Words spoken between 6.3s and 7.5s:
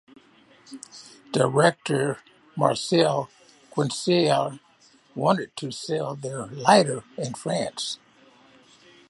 lighter in